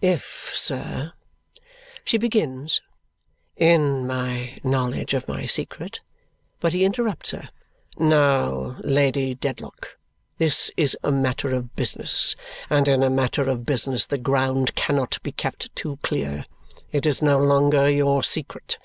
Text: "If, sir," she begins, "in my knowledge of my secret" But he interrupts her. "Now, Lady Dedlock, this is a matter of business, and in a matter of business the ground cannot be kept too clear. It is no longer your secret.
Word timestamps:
"If, 0.00 0.52
sir," 0.54 1.12
she 2.02 2.16
begins, 2.16 2.80
"in 3.54 4.06
my 4.06 4.58
knowledge 4.64 5.12
of 5.12 5.28
my 5.28 5.44
secret" 5.44 6.00
But 6.60 6.72
he 6.72 6.86
interrupts 6.86 7.32
her. 7.32 7.50
"Now, 7.98 8.78
Lady 8.80 9.34
Dedlock, 9.34 9.98
this 10.38 10.70
is 10.78 10.96
a 11.02 11.10
matter 11.12 11.54
of 11.54 11.76
business, 11.76 12.34
and 12.70 12.88
in 12.88 13.02
a 13.02 13.10
matter 13.10 13.42
of 13.42 13.66
business 13.66 14.06
the 14.06 14.16
ground 14.16 14.74
cannot 14.74 15.18
be 15.22 15.32
kept 15.32 15.76
too 15.76 15.98
clear. 16.00 16.46
It 16.90 17.04
is 17.04 17.20
no 17.20 17.38
longer 17.38 17.90
your 17.90 18.22
secret. 18.22 18.78